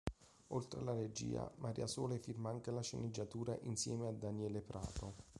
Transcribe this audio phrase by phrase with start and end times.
[0.47, 5.13] Oltre alla regia, Maria Sole firma anche la sceneggiatura insieme a Daniele Prato.